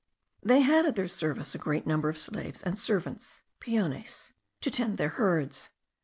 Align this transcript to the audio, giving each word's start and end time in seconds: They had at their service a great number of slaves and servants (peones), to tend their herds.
They 0.41 0.61
had 0.61 0.87
at 0.87 0.95
their 0.95 1.07
service 1.07 1.53
a 1.53 1.59
great 1.59 1.85
number 1.85 2.09
of 2.09 2.17
slaves 2.17 2.63
and 2.63 2.75
servants 2.75 3.41
(peones), 3.59 4.31
to 4.61 4.71
tend 4.71 4.97
their 4.97 5.09
herds. 5.09 5.69